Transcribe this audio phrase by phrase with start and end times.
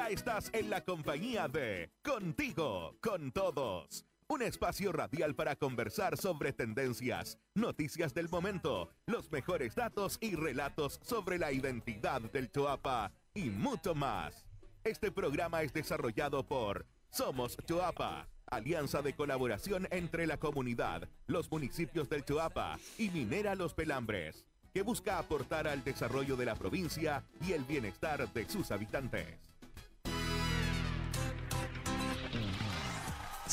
[0.00, 4.06] Ya estás en la compañía de Contigo, con todos.
[4.28, 11.00] Un espacio radial para conversar sobre tendencias, noticias del momento, los mejores datos y relatos
[11.02, 14.46] sobre la identidad del Choapa y mucho más.
[14.84, 22.08] Este programa es desarrollado por Somos Choapa, alianza de colaboración entre la comunidad, los municipios
[22.08, 27.52] del Choapa y Minera Los Pelambres, que busca aportar al desarrollo de la provincia y
[27.52, 29.49] el bienestar de sus habitantes.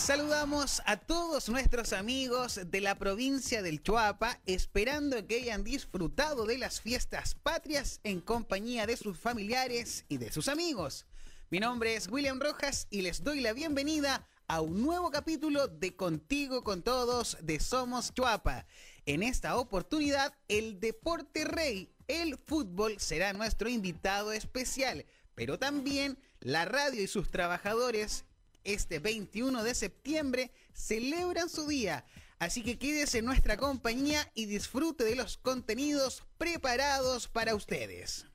[0.07, 6.57] Saludamos a todos nuestros amigos de la provincia del Chuapa, esperando que hayan disfrutado de
[6.57, 11.05] las fiestas patrias en compañía de sus familiares y de sus amigos.
[11.49, 15.97] Mi nombre es William Rojas y les doy la bienvenida a un nuevo capítulo de
[15.97, 18.66] Contigo con Todos de Somos Chuapa.
[19.05, 25.05] En esta oportunidad, el deporte rey, el fútbol, será nuestro invitado especial,
[25.35, 28.23] pero también la radio y sus trabajadores
[28.67, 32.05] este 21 de septiembre celebran su día.
[32.38, 38.25] Así que quédese en nuestra compañía y disfrute de los contenidos preparados para ustedes.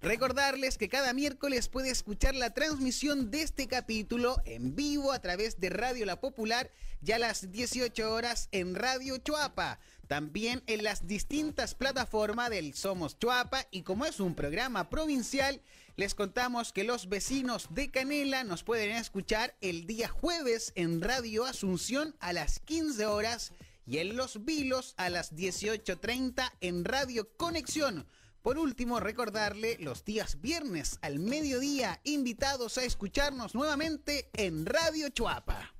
[0.00, 5.58] Recordarles que cada miércoles puede escuchar la transmisión de este capítulo en vivo a través
[5.58, 6.70] de Radio La Popular
[7.00, 9.80] ya a las 18 horas en Radio Chuapa.
[10.06, 15.60] También en las distintas plataformas del Somos Chuapa y como es un programa provincial,
[15.98, 21.44] les contamos que los vecinos de Canela nos pueden escuchar el día jueves en Radio
[21.44, 23.52] Asunción a las 15 horas
[23.84, 28.06] y en Los Vilos a las 18.30 en Radio Conexión.
[28.42, 35.74] Por último, recordarle los días viernes al mediodía, invitados a escucharnos nuevamente en Radio Chuapa.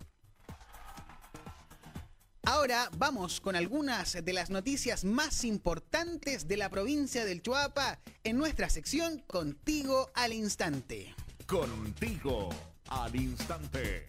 [2.51, 8.39] Ahora vamos con algunas de las noticias más importantes de la provincia del Chuapa en
[8.39, 11.15] nuestra sección Contigo al Instante.
[11.45, 12.49] Contigo
[12.89, 14.07] al Instante.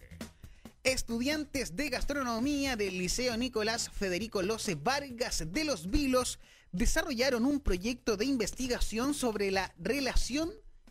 [0.84, 6.38] Estudiantes de gastronomía del Liceo Nicolás Federico Lose Vargas de Los Vilos
[6.72, 10.50] desarrollaron un proyecto de investigación sobre la relación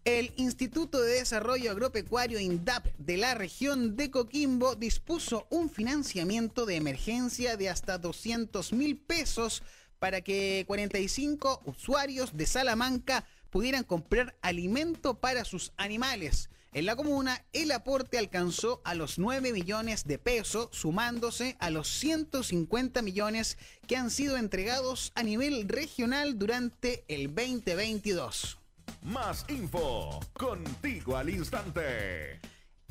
[0.04, 6.76] El Instituto de Desarrollo Agropecuario INDAP de la región de Coquimbo dispuso un financiamiento de
[6.76, 9.62] emergencia de hasta 200 mil pesos
[9.98, 16.48] para que 45 usuarios de Salamanca pudieran comprar alimento para sus animales.
[16.72, 21.88] En la comuna, el aporte alcanzó a los 9 millones de pesos, sumándose a los
[21.88, 23.58] 150 millones
[23.88, 28.58] que han sido entregados a nivel regional durante el 2022.
[29.02, 32.40] Más info, contigo al instante.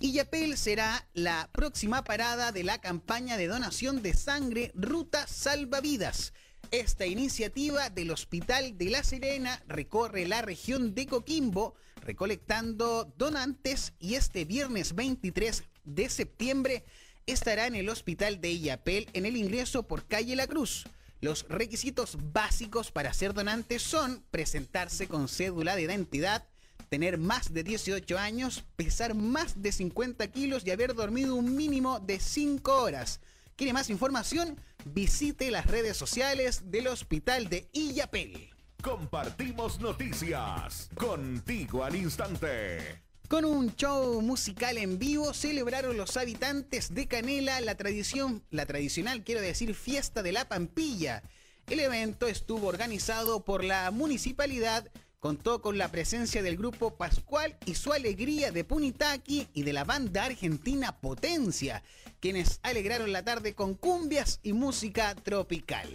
[0.02, 6.34] Illapel será la próxima parada de la campaña de donación de sangre Ruta Salvavidas.
[6.72, 14.14] Esta iniciativa del Hospital de La Serena recorre la región de Coquimbo recolectando donantes y
[14.14, 16.84] este viernes 23 de septiembre
[17.26, 20.86] estará en el Hospital de Illapel en el ingreso por calle La Cruz.
[21.22, 26.48] Los requisitos básicos para ser donante son presentarse con cédula de identidad,
[26.90, 32.00] tener más de 18 años, pesar más de 50 kilos y haber dormido un mínimo
[32.00, 33.22] de 5 horas.
[33.60, 34.58] ¿Quiere más información?
[34.86, 38.52] Visite las redes sociales del Hospital de Illapel.
[38.82, 43.02] Compartimos noticias contigo al instante.
[43.28, 49.26] Con un show musical en vivo celebraron los habitantes de Canela la tradición, la tradicional,
[49.26, 51.22] quiero decir, fiesta de la Pampilla.
[51.68, 54.90] El evento estuvo organizado por la municipalidad,
[55.20, 59.84] contó con la presencia del grupo Pascual y su alegría de Punitaki y de la
[59.84, 61.84] banda argentina Potencia,
[62.20, 65.90] quienes alegraron la tarde con cumbias y música tropical.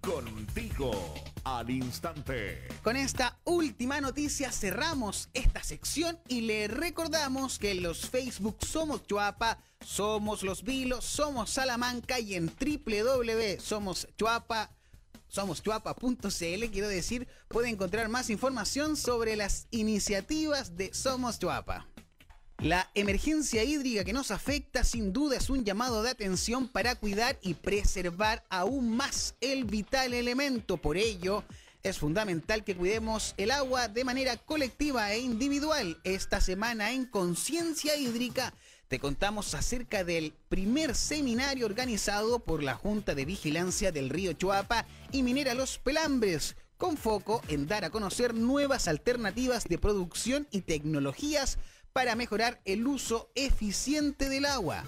[0.00, 1.14] Contigo
[1.44, 2.66] al instante.
[2.82, 9.06] Con esta última noticia cerramos esta sección y le recordamos que en los Facebook Somos
[9.06, 12.48] Chuapa, Somos Los Vilos, Somos Salamanca y en
[15.32, 21.88] somoschuapa.cl, quiero decir, puede encontrar más información sobre las iniciativas de Somos Chuapa.
[22.58, 27.38] La emergencia hídrica que nos afecta sin duda es un llamado de atención para cuidar
[27.42, 30.76] y preservar aún más el vital elemento.
[30.76, 31.44] Por ello,
[31.82, 35.98] es fundamental que cuidemos el agua de manera colectiva e individual.
[36.04, 38.54] Esta semana en Conciencia Hídrica
[38.92, 44.84] te contamos acerca del primer seminario organizado por la Junta de Vigilancia del Río Chuapa
[45.10, 50.60] y Minera Los Pelambres, con foco en dar a conocer nuevas alternativas de producción y
[50.60, 51.56] tecnologías
[51.94, 54.84] para mejorar el uso eficiente del agua.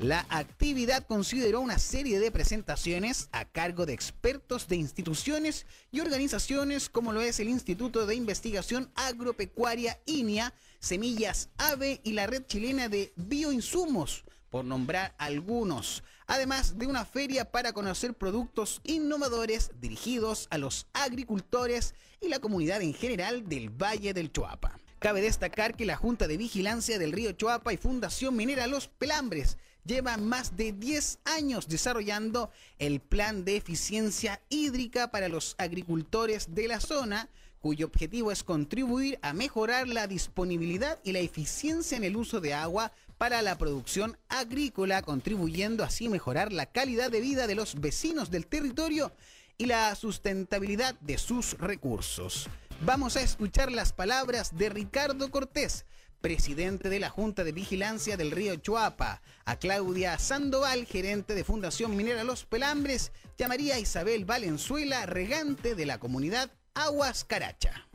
[0.00, 6.88] La actividad consideró una serie de presentaciones a cargo de expertos de instituciones y organizaciones
[6.88, 10.52] como lo es el Instituto de Investigación Agropecuaria INIA,
[10.84, 17.50] Semillas AVE y la Red Chilena de Bioinsumos, por nombrar algunos, además de una feria
[17.50, 24.12] para conocer productos innovadores dirigidos a los agricultores y la comunidad en general del Valle
[24.12, 24.78] del Choapa.
[24.98, 29.56] Cabe destacar que la Junta de Vigilancia del Río Choapa y Fundación Minera Los Pelambres
[29.86, 36.68] lleva más de 10 años desarrollando el plan de eficiencia hídrica para los agricultores de
[36.68, 37.30] la zona,
[37.64, 42.52] cuyo objetivo es contribuir a mejorar la disponibilidad y la eficiencia en el uso de
[42.52, 47.80] agua para la producción agrícola, contribuyendo así a mejorar la calidad de vida de los
[47.80, 49.12] vecinos del territorio
[49.56, 52.50] y la sustentabilidad de sus recursos.
[52.82, 55.86] Vamos a escuchar las palabras de Ricardo Cortés,
[56.20, 61.96] presidente de la Junta de Vigilancia del Río Chuapa, a Claudia Sandoval, gerente de Fundación
[61.96, 67.86] Minera Los Pelambres, y a María Isabel Valenzuela, regante de la comunidad Aguas Caracha.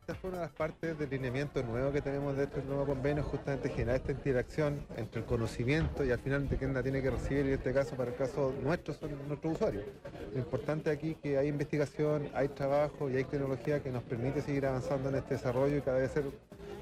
[0.00, 3.24] Esta fue una de las partes del lineamiento nuevo que tenemos dentro del nuevo convenio,
[3.24, 7.10] justamente generar esta interacción entre el conocimiento y al final de quién la tiene que
[7.10, 9.84] recibir, y en este caso, para el caso nuestro, son nuestros usuarios.
[10.32, 14.40] Lo importante aquí es que hay investigación, hay trabajo y hay tecnología que nos permite
[14.40, 16.24] seguir avanzando en este desarrollo y cada vez ser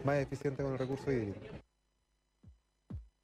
[0.04, 1.40] más eficiente con el recurso hídrico.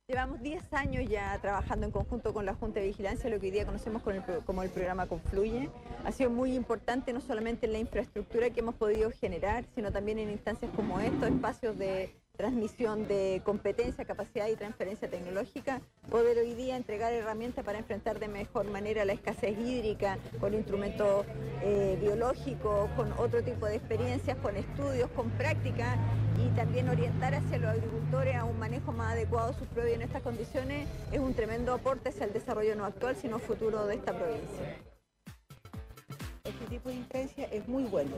[0.08, 3.52] Llevamos 10 años ya trabajando en conjunto con la Junta de Vigilancia, lo que hoy
[3.52, 4.02] día conocemos
[4.44, 5.70] como el programa Confluye.
[6.04, 10.18] Ha sido muy importante no solamente en la infraestructura que hemos podido generar, sino también
[10.18, 15.80] en instancias como estos, espacios de transmisión de competencia, capacidad y transferencia tecnológica,
[16.10, 21.26] poder hoy día entregar herramientas para enfrentar de mejor manera la escasez hídrica con instrumentos
[21.62, 25.96] eh, biológicos, con otro tipo de experiencias, con estudios, con práctica
[26.44, 30.02] y también orientar hacia los agricultores a un manejo más adecuado de sus propiedades en
[30.02, 34.12] estas condiciones es un tremendo aporte hacia el desarrollo no actual, sino futuro de esta
[34.12, 34.91] provincia
[36.72, 38.12] tipo de instancia es muy bueno.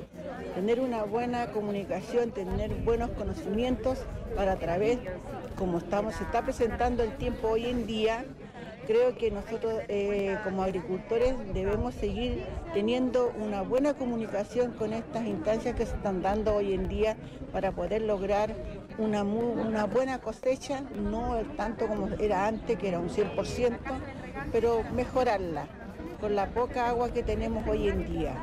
[0.54, 3.98] Tener una buena comunicación, tener buenos conocimientos
[4.36, 5.00] para través,
[5.58, 8.24] como estamos, se está presentando el tiempo hoy en día,
[8.86, 15.74] creo que nosotros eh, como agricultores debemos seguir teniendo una buena comunicación con estas instancias
[15.74, 17.16] que se están dando hoy en día
[17.52, 18.54] para poder lograr
[18.98, 23.78] una, una buena cosecha, no tanto como era antes, que era un 100%,
[24.52, 25.66] pero mejorarla
[26.25, 28.35] con la poca agua que tenemos hoy en día.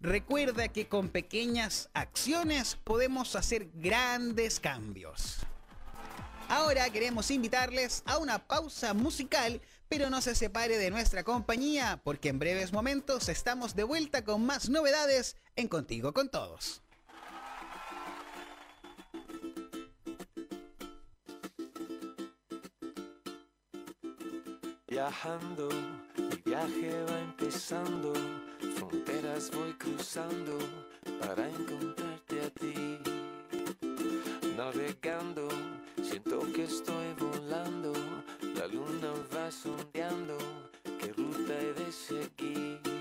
[0.00, 5.36] Recuerda que con pequeñas acciones podemos hacer grandes cambios.
[6.48, 12.28] Ahora queremos invitarles a una pausa musical, pero no se separe de nuestra compañía, porque
[12.28, 16.82] en breves momentos estamos de vuelta con más novedades en Contigo con Todos.
[24.88, 25.68] Viajando
[26.44, 28.12] viaje va empezando,
[28.76, 30.58] fronteras voy cruzando
[31.20, 32.98] para encontrarte a ti.
[34.56, 35.48] Navegando,
[36.02, 37.92] siento que estoy volando,
[38.54, 40.36] la luna va sondeando,
[40.98, 42.99] qué ruta he de seguir.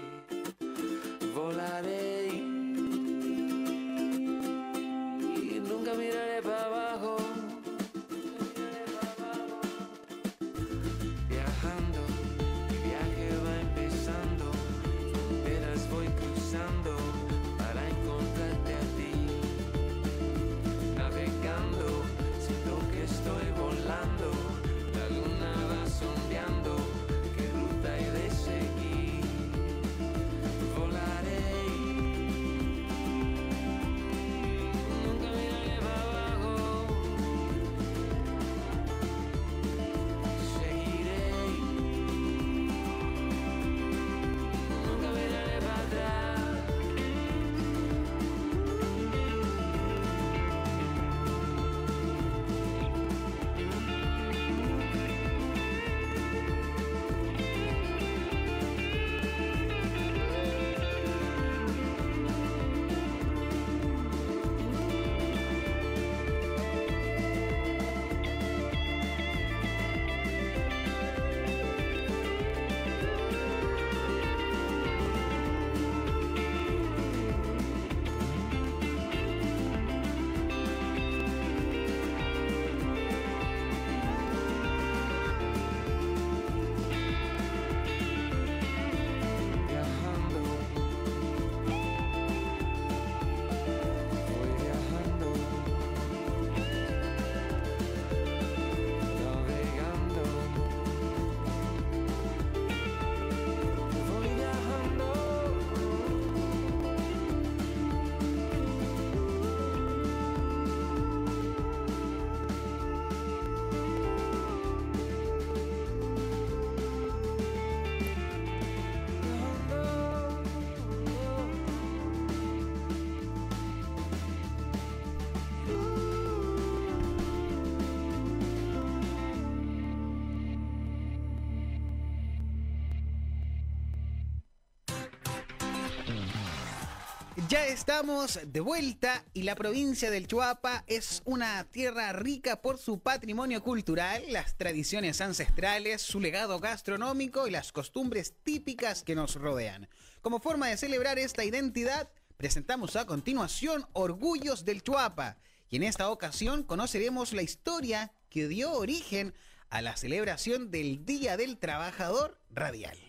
[137.50, 143.00] Ya estamos de vuelta y la provincia del Chuapa es una tierra rica por su
[143.00, 149.89] patrimonio cultural, las tradiciones ancestrales, su legado gastronómico y las costumbres típicas que nos rodean.
[150.22, 155.38] Como forma de celebrar esta identidad, presentamos a continuación Orgullos del Chuapa
[155.72, 159.34] y en esta ocasión conoceremos la historia que dio origen
[159.72, 163.08] a la celebración del Día del Trabajador Radial.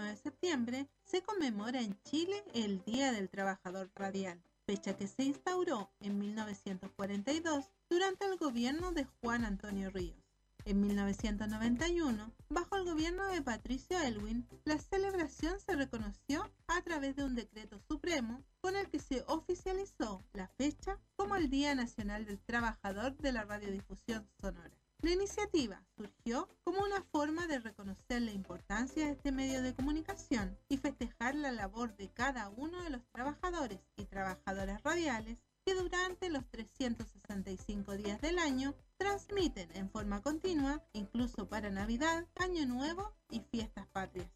[0.00, 5.24] 21 de septiembre se conmemora en Chile el Día del Trabajador Radial, fecha que se
[5.24, 10.16] instauró en 1942 durante el gobierno de Juan Antonio Ríos.
[10.64, 17.24] En 1991, bajo el gobierno de Patricio Elwin, la celebración se reconoció a través de
[17.24, 22.40] un decreto supremo con el que se oficializó la fecha como el Día Nacional del
[22.40, 24.79] Trabajador de la Radiodifusión Sonora.
[25.02, 30.58] La iniciativa surgió como una forma de reconocer la importancia de este medio de comunicación
[30.68, 36.28] y festejar la labor de cada uno de los trabajadores y trabajadoras radiales que durante
[36.28, 43.40] los 365 días del año transmiten en forma continua, incluso para Navidad, Año Nuevo y
[43.40, 44.30] fiestas patrias.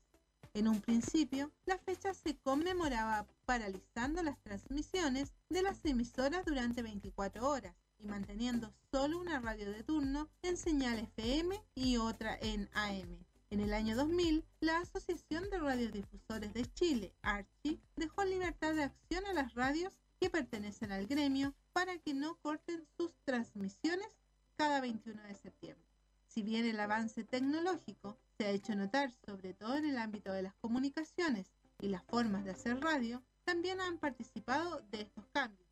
[0.54, 7.46] En un principio, la fecha se conmemoraba paralizando las transmisiones de las emisoras durante 24
[7.46, 13.18] horas y manteniendo solo una radio de turno en señal FM y otra en AM.
[13.50, 19.24] En el año 2000, la Asociación de Radiodifusores de Chile, ARCHI, dejó libertad de acción
[19.26, 24.08] a las radios que pertenecen al gremio para que no corten sus transmisiones
[24.56, 25.88] cada 21 de septiembre.
[26.26, 30.42] Si bien el avance tecnológico se ha hecho notar sobre todo en el ámbito de
[30.42, 31.46] las comunicaciones
[31.80, 35.63] y las formas de hacer radio, también han participado de estos cambios.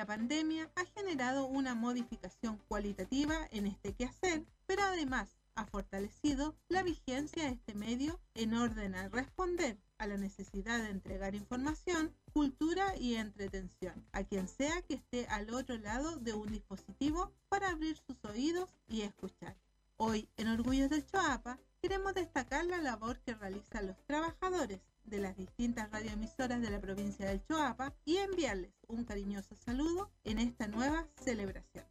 [0.00, 6.82] La pandemia ha generado una modificación cualitativa en este quehacer, pero además ha fortalecido la
[6.82, 12.96] vigencia de este medio en orden a responder a la necesidad de entregar información, cultura
[12.96, 17.98] y entretención a quien sea que esté al otro lado de un dispositivo para abrir
[17.98, 19.54] sus oídos y escuchar.
[19.98, 25.36] Hoy, en Orgullos del Choapa, queremos destacar la labor que realizan los trabajadores de las
[25.36, 31.06] distintas radioemisoras de la provincia del Choapa y enviarles un cariñoso saludo en esta nueva
[31.22, 31.84] celebración.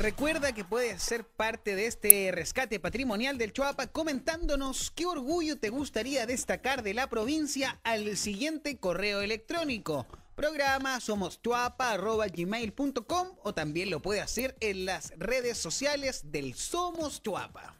[0.00, 5.68] Recuerda que puedes ser parte de este rescate patrimonial del Choapa comentándonos qué orgullo te
[5.68, 10.06] gustaría destacar de la provincia al siguiente correo electrónico.
[10.40, 17.76] Programa somostuapa.gmail.com o también lo puede hacer en las redes sociales del Somos Chuapa.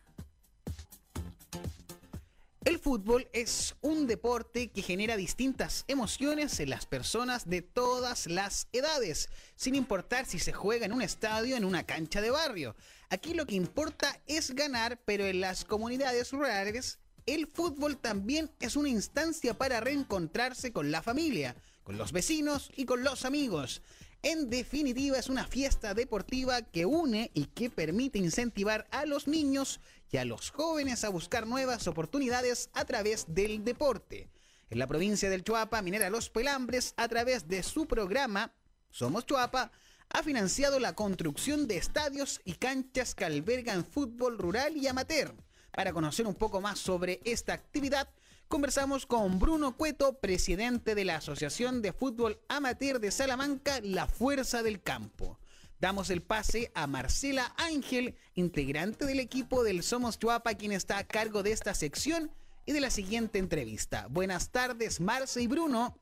[2.63, 8.69] El fútbol es un deporte que genera distintas emociones en las personas de todas las
[8.73, 12.77] edades, sin importar si se juega en un estadio o en una cancha de barrio.
[13.09, 18.77] Aquí lo que importa es ganar, pero en las comunidades rurales el fútbol también es
[18.77, 21.57] una instancia para reencontrarse con la familia,
[21.91, 23.83] con los vecinos y con los amigos.
[24.23, 29.81] En definitiva, es una fiesta deportiva que une y que permite incentivar a los niños
[30.09, 34.29] y a los jóvenes a buscar nuevas oportunidades a través del deporte.
[34.71, 38.53] En la provincia del Chuapa, Minera Los Pelambres, a través de su programa
[38.91, 39.73] Somos Chuapa,
[40.11, 45.35] ha financiado la construcción de estadios y canchas que albergan fútbol rural y amateur.
[45.73, 48.09] Para conocer un poco más sobre esta actividad,
[48.51, 54.65] conversamos con Bruno Cueto, presidente de la Asociación de Fútbol Amateur de Salamanca, La Fuerza
[54.65, 55.39] del Campo.
[55.79, 61.07] Damos el pase a Marcela Ángel, integrante del equipo del Somos Chuapa, quien está a
[61.07, 62.33] cargo de esta sección
[62.67, 64.09] y de la siguiente entrevista.
[64.11, 65.97] Buenas tardes, Marce y Bruno.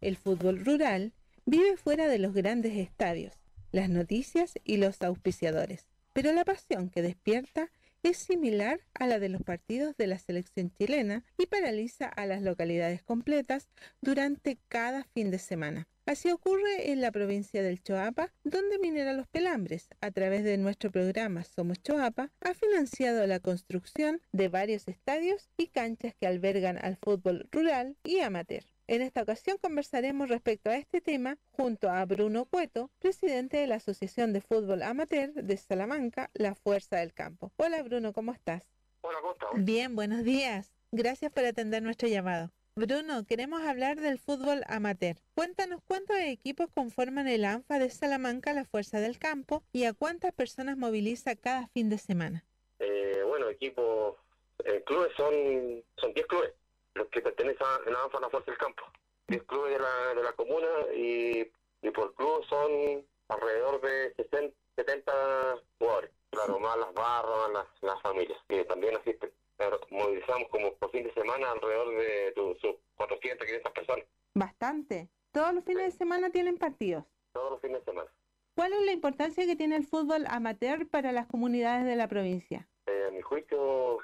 [0.00, 1.14] El fútbol rural
[1.46, 3.34] vive fuera de los grandes estadios,
[3.72, 7.72] las noticias y los auspiciadores, pero la pasión que despierta
[8.02, 12.42] es similar a la de los partidos de la selección chilena y paraliza a las
[12.42, 13.68] localidades completas
[14.00, 15.88] durante cada fin de semana.
[16.06, 20.92] Así ocurre en la provincia del Choapa, donde Minera Los Pelambres, a través de nuestro
[20.92, 26.96] programa Somos Choapa, ha financiado la construcción de varios estadios y canchas que albergan al
[26.96, 28.64] fútbol rural y amateur.
[28.88, 33.76] En esta ocasión conversaremos respecto a este tema junto a Bruno Cueto, presidente de la
[33.76, 37.50] Asociación de Fútbol Amateur de Salamanca, La Fuerza del Campo.
[37.56, 38.62] Hola Bruno, ¿cómo estás?
[39.00, 39.48] Hola, ¿cómo estás?
[39.54, 40.72] Bien, buenos días.
[40.92, 42.52] Gracias por atender nuestro llamado.
[42.76, 45.16] Bruno, queremos hablar del fútbol amateur.
[45.34, 50.32] Cuéntanos cuántos equipos conforman el ANFA de Salamanca, La Fuerza del Campo, y a cuántas
[50.32, 52.44] personas moviliza cada fin de semana.
[52.78, 54.14] Eh, bueno, equipos,
[54.64, 55.34] eh, clubes son,
[55.96, 56.52] son 10 clubes
[56.96, 58.82] los que pertenecen a la ANFA La Fuerza del Campo.
[59.28, 61.50] 10 clubes de la, de la comuna y,
[61.82, 65.12] y por club son alrededor de 60, 70
[65.78, 66.10] jugadores.
[66.30, 69.30] Claro, más las barras, las, las familias, que también asisten.
[69.56, 75.08] Pero movilizamos como por fin de semana alrededor de sus 400, 500 personas, Bastante.
[75.32, 77.04] Todos los fines de semana tienen partidos.
[77.32, 78.10] todos los fines de semana.
[78.54, 82.68] ¿Cuál es la importancia que tiene el fútbol amateur para las comunidades de la provincia?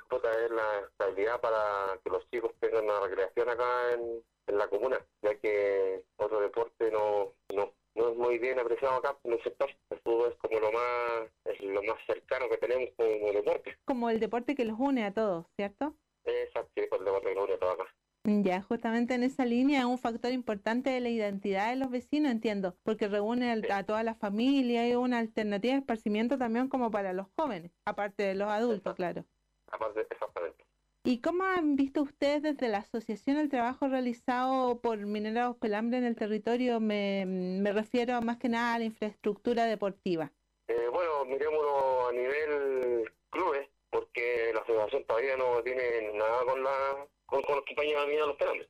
[0.09, 4.69] Puta, es la estabilidad para que los chicos tengan una recreación acá en, en la
[4.69, 9.43] comuna, ya que otro deporte no, no, no es muy bien apreciado acá en el
[9.43, 9.71] sector.
[9.91, 13.79] El fútbol es como lo más, es lo más cercano que tenemos como deporte.
[13.85, 15.95] Como el deporte que los une a todos, ¿cierto?
[16.25, 17.95] Exacto, sí, pues el deporte que nos une a todos acá.
[18.25, 22.31] Ya, justamente en esa línea es un factor importante de la identidad de los vecinos,
[22.31, 26.93] entiendo, porque reúne al- a toda la familia y una alternativa de esparcimiento también como
[26.93, 29.25] para los jóvenes, aparte de los adultos, claro.
[29.67, 30.65] Aparte, exactamente.
[31.05, 36.05] ¿Y cómo han visto ustedes desde la asociación el trabajo realizado por Mineros Pelambre en
[36.05, 36.79] el territorio?
[36.79, 40.33] Me, me refiero más que nada a la infraestructura deportiva.
[40.69, 47.09] Eh, bueno, miremoslo a nivel clubes, porque la asociación todavía no tiene nada con la
[47.33, 48.69] con, con los compañeros de los penales.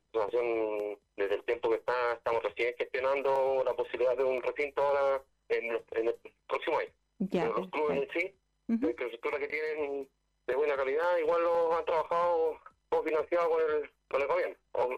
[1.17, 5.71] Desde el tiempo que está, estamos recién gestionando la posibilidad de un recinto ahora en,
[5.71, 6.15] el
[6.47, 6.89] próximo año.
[7.19, 8.33] Ya, los clubes en sí,
[8.69, 8.85] Ujú.
[8.85, 10.07] la infraestructura que tienen
[10.47, 12.57] de buena calidad, igual los han trabajado
[12.89, 14.55] todos financiados con el, con el gobierno.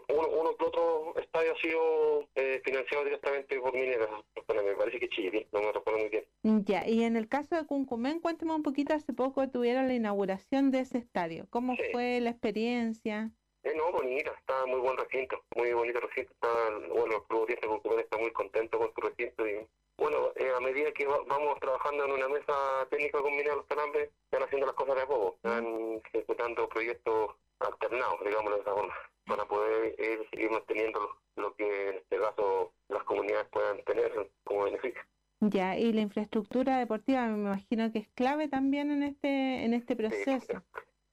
[0.08, 4.08] Uno, uno que otro estadio ha sido eh, financiado directamente por mineras.
[4.48, 6.24] Me parece que Chile, no me recuerdo muy bien.
[6.64, 10.70] Ya, y en el caso de Cuncumén, cuénteme un poquito, hace poco tuvieron la inauguración
[10.70, 11.46] de ese estadio.
[11.50, 11.82] ¿Cómo Sí.
[11.92, 13.32] fue la experiencia?
[13.66, 16.30] Eh, no, bonita, está muy buen recinto, muy bonito recinto.
[16.32, 16.48] Está,
[16.94, 19.66] bueno, el Club 10 de Cucumán está muy contento con su recinto y,
[19.98, 22.54] bueno, eh, a medida que va- vamos trabajando en una mesa
[22.90, 28.20] técnica con Mineros Calambres, están haciendo las cosas de a poco, están ejecutando proyectos alternados,
[28.24, 28.94] digamos de esa forma,
[29.26, 34.30] para poder ir, seguir manteniendo lo, lo que en este caso las comunidades puedan tener
[34.44, 35.00] como beneficio.
[35.40, 39.96] Ya, y la infraestructura deportiva me imagino que es clave también en este, en este
[39.96, 40.30] proceso.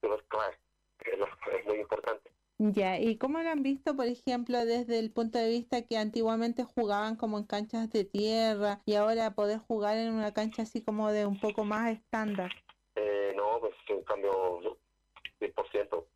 [0.04, 0.56] Eso es clave,
[1.52, 2.23] es muy importante.
[2.72, 6.64] Ya, ¿y cómo lo han visto, por ejemplo, desde el punto de vista que antiguamente
[6.64, 11.12] jugaban como en canchas de tierra y ahora poder jugar en una cancha así como
[11.12, 12.50] de un poco más estándar?
[12.96, 14.78] Eh, no, pues un cambio
[15.40, 16.08] 100%,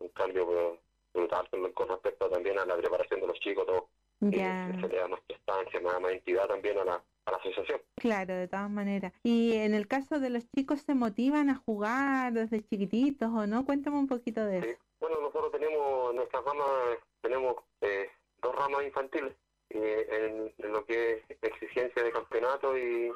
[0.00, 0.80] un cambio eh,
[1.14, 3.88] brutal con, respecto también a la preparación de los chicos, todo.
[4.20, 7.36] Y Ya, se le da más prestancia, más, más entidad también a la, a la
[7.38, 7.80] asociación.
[7.96, 9.14] claro, de todas maneras.
[9.22, 13.64] Y en el caso de los chicos, ¿se motivan a jugar desde chiquititos o no?
[13.64, 14.68] Cuéntame un poquito de Sí.
[14.68, 14.78] eso.
[15.04, 19.34] Bueno, nosotros tenemos, en nuestras ramas, tenemos eh, dos ramas infantiles,
[19.68, 23.12] eh, en, en lo que es exigencia de campeonato y,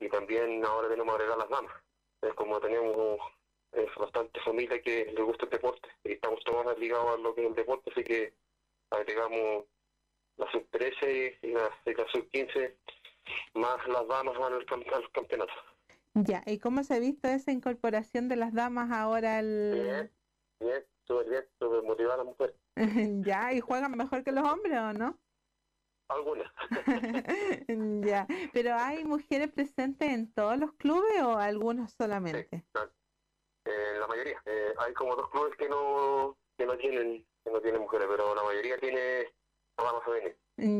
[0.00, 1.72] y también ahora tenemos agregar las damas.
[2.22, 3.20] Es como tenemos
[3.70, 7.42] es bastante familia que le gusta el deporte y estamos todos ligados a lo que
[7.42, 8.34] es el deporte, así que
[8.90, 9.64] agregamos
[10.38, 12.74] la sub-13 y la, la sub-15
[13.54, 14.54] más las damas al,
[14.92, 15.52] al campeonato.
[16.14, 19.72] Ya, ¿y cómo se ha visto esa incorporación de las damas ahora al...
[19.72, 20.12] Bien,
[20.58, 22.54] bien, súper bien, súper motivada la mujer.
[23.24, 25.18] Ya, ¿y juegan mejor que los hombres o no?
[26.08, 26.50] Algunas.
[28.06, 32.64] Ya, pero ¿hay mujeres presentes en todos los clubes o algunos solamente?
[33.64, 34.40] Eh, la mayoría.
[34.46, 38.34] Eh, hay como dos clubes que no que no tienen que no tienen mujeres, pero
[38.34, 39.34] la mayoría tiene
[39.76, 40.36] ramas femeninas.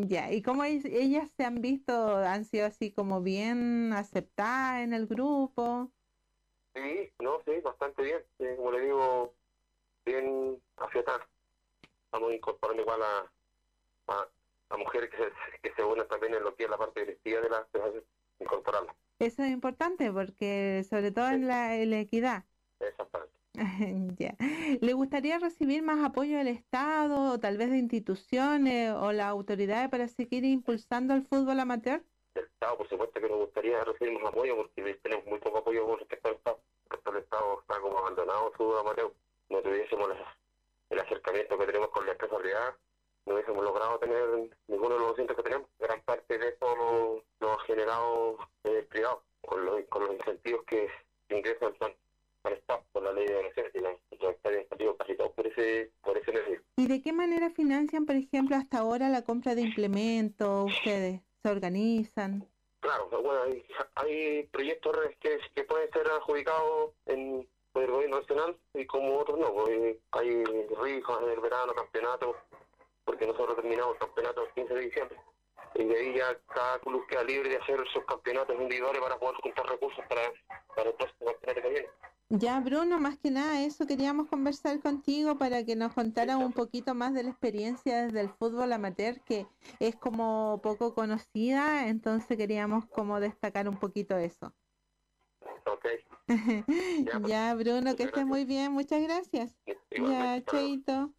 [0.09, 2.17] Ya, ¿y cómo ellas se han visto?
[2.17, 5.93] ¿Han sido así como bien aceptadas en el grupo?
[6.75, 8.23] Sí, no, sí, bastante bien.
[8.39, 9.35] Eh, como le digo,
[10.07, 11.29] bien afiatada.
[12.05, 13.33] Estamos incorporando igual a,
[14.09, 14.29] a,
[14.71, 15.31] a mujeres que se,
[15.63, 17.69] que se unen también en lo que es la parte directiva de la
[18.39, 18.97] incorporarla.
[19.19, 22.45] Eso es importante porque sobre todo en la, en la equidad.
[22.81, 23.37] Exactamente.
[24.19, 24.37] Ya.
[24.81, 29.89] ¿Le gustaría recibir más apoyo del Estado o tal vez de instituciones o las autoridades
[29.89, 32.05] para seguir impulsando el fútbol amateur?
[32.35, 35.87] Del Estado, por supuesto que nos gustaría recibir más apoyo porque tenemos muy poco apoyo
[35.87, 36.61] con respecto al Estado.
[36.91, 39.15] Respecto al Estado está como abandonado su amateur.
[39.49, 40.37] No tuviésemos la-
[40.91, 42.77] el acercamiento que tenemos con la empresa privada,
[43.27, 45.69] no hubiésemos logrado tener ninguno de los docentes que tenemos.
[45.79, 50.65] Gran parte de eso lo, lo ha generado eh, privado, con los, con los incentivos
[50.65, 50.89] que
[51.31, 51.97] ingresan al,
[52.53, 53.97] Estado por la ley de donaciones y la-
[54.99, 56.63] casi todos por ese, por ese medio.
[56.77, 60.67] ¿Y de qué manera financian, por ejemplo, hasta ahora la compra de implementos?
[60.73, 62.47] ¿Ustedes se organizan?
[62.81, 63.65] Claro, bueno, hay,
[63.97, 67.49] hay proyectos que, que pueden ser adjudicados en,
[67.87, 69.53] el gobierno nacional y como otros no.
[69.53, 72.37] pues, hay rifas en el verano, campeonatos,
[73.05, 75.21] porque nosotros terminamos el campeonato el 15 de diciembre.
[75.75, 79.37] Y de ahí ya cada club queda libre de hacer sus campeonatos individuales para poder
[79.37, 80.33] juntar recursos para,
[80.75, 81.89] para el próximo campeonato que viene.
[82.29, 86.93] Ya, Bruno, más que nada eso queríamos conversar contigo para que nos contaras un poquito
[86.93, 89.47] más de la experiencia desde el fútbol amateur, que
[89.79, 94.53] es como poco conocida, entonces queríamos como destacar un poquito eso.
[95.67, 95.87] Ok.
[96.29, 99.55] Ya, pues, Bruno, que estés muy bien, muchas gracias.
[99.67, 100.51] Ya, Igualmente.
[100.51, 101.15] Cheito.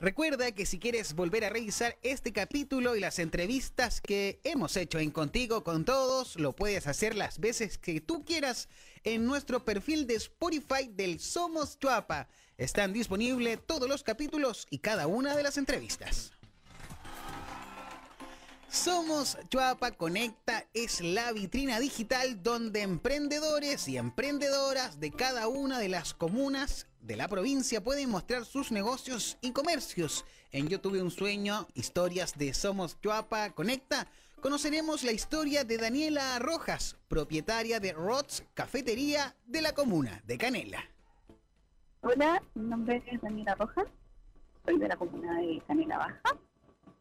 [0.00, 5.00] Recuerda que si quieres volver a revisar este capítulo y las entrevistas que hemos hecho
[5.00, 8.68] en Contigo con Todos, lo puedes hacer las veces que tú quieras
[9.02, 12.28] en nuestro perfil de Spotify del Somos Chuapa.
[12.58, 16.30] Están disponibles todos los capítulos y cada una de las entrevistas.
[18.70, 25.88] Somos Chuapa Conecta es la vitrina digital donde emprendedores y emprendedoras de cada una de
[25.88, 30.26] las comunas de la provincia pueden mostrar sus negocios y comercios.
[30.52, 34.06] En Yo tuve un sueño, historias de Somos Chuapa Conecta,
[34.42, 40.84] conoceremos la historia de Daniela Rojas, propietaria de Rods Cafetería de la comuna de Canela.
[42.02, 43.86] Hola, mi nombre es Daniela Rojas,
[44.66, 46.38] soy de la comuna de Canela Baja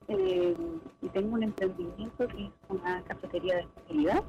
[0.07, 0.55] eh,
[1.01, 4.23] y tengo un emprendimiento que es una cafetería de especialidad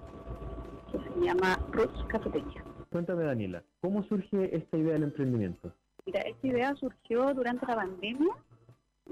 [0.90, 2.64] que se llama Roots Cafetería.
[2.90, 5.72] Cuéntame, Daniela, ¿cómo surge esta idea del emprendimiento?
[6.06, 8.34] Mira, esta idea surgió durante la pandemia,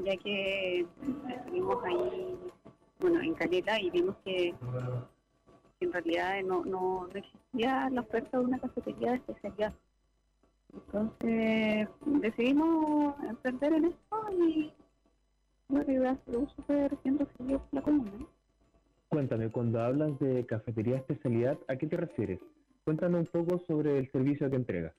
[0.03, 0.87] ya que
[1.29, 2.37] estuvimos ahí,
[3.01, 4.55] bueno, en Canela y vimos que
[5.81, 9.75] en realidad no, no, no existía la oferta de una cafetería de especialidad.
[10.73, 15.56] Entonces decidimos emprender en esto y bueno, y ha sido
[16.57, 18.27] súper bien recibido por la comuna.
[19.09, 22.41] Cuéntame, cuando hablas de cafetería especialidad, ¿a qué te refieres?
[22.85, 24.93] Cuéntanos un poco sobre el servicio que entregas.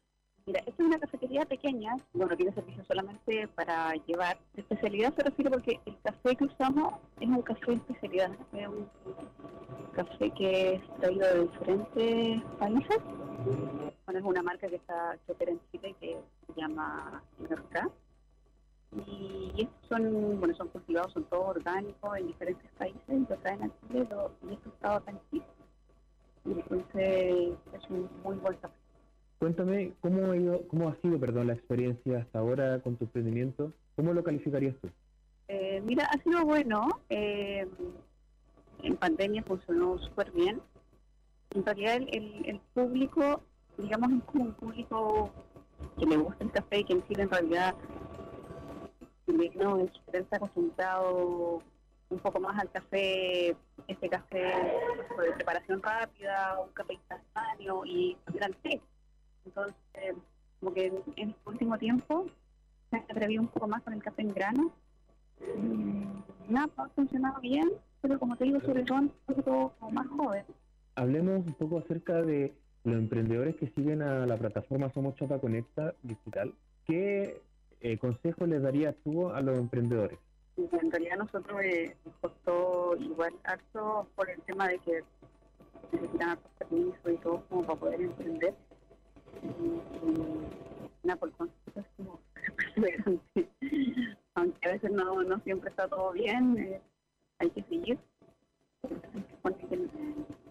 [0.46, 4.38] Mira, esta es una cafetería pequeña, bueno, tiene servicio solamente para llevar.
[4.54, 8.68] De especialidad se refiere porque el café que usamos es un café de especialidad, es
[8.68, 8.90] un
[9.94, 12.98] café que es traído de diferentes países.
[14.06, 17.90] Bueno, es una marca que está que opera en Chile que se llama Merca.
[18.96, 23.64] Y estos son, bueno, son cultivados, son todos orgánicos en diferentes países y lo traen
[23.64, 25.46] a Chile lo- y esto está acá en Chile.
[26.46, 28.74] Y entonces es un muy buen café.
[29.40, 33.72] Cuéntame, ¿cómo ha, ido, cómo ha sido perdón, la experiencia hasta ahora con tu emprendimiento?
[33.96, 34.90] ¿Cómo lo calificarías tú?
[35.50, 36.88] Eh, mira, ha sido bueno.
[37.10, 37.68] eh,
[38.84, 40.62] en pandemia funcionó súper bien.
[41.52, 43.42] En realidad el, el- el público,
[43.78, 45.32] digamos, es como un público
[46.00, 47.76] que le gusta el café y que en Chile en realidad
[49.56, 51.62] no, en Chile está acostumbrado
[52.10, 53.56] un poco más al café,
[53.88, 58.82] este café de preparación rápida, un café instantáneo y gran té.
[59.46, 59.76] Entonces,
[60.60, 62.26] como que en, el último tiempo
[62.90, 64.72] se ha atrevido un poco más con el café en grano
[65.40, 67.70] Mm, nada, ha funcionado bien,
[68.02, 70.46] pero como te digo, sobre todo un poco más joven.
[70.96, 75.94] Hablemos un poco acerca de los emprendedores que siguen a la plataforma Somos Chapa Conecta
[76.04, 76.54] Digital.
[76.86, 77.42] ¿Qué
[77.82, 80.20] eh, consejo les darías tú a los emprendedores?
[80.58, 85.04] Y En realidad nosotros eh, nos costó igual harto por el tema de que
[85.92, 88.56] necesitan hartos permisos y todo como para poder emprender.
[89.44, 89.48] Y,
[90.08, 90.48] y
[91.04, 92.20] nada, por consejo es como
[92.76, 93.50] perseverante.
[94.36, 96.82] Aunque a veces no, no siempre está todo bien, eh,
[97.40, 98.00] hay que seguir.
[99.72, 99.90] El-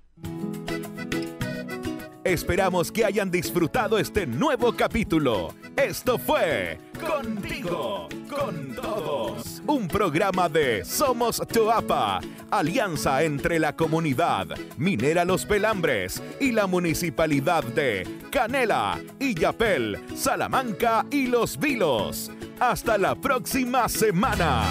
[2.29, 5.55] Esperamos que hayan disfrutado este nuevo capítulo.
[5.75, 9.63] Esto fue Contigo con todos.
[9.67, 17.65] Un programa de Somos Choapa, alianza entre la comunidad Minera Los Pelambres y la municipalidad
[17.65, 22.31] de Canela, Illapel, Salamanca y Los Vilos.
[22.61, 24.65] Hasta la próxima semana.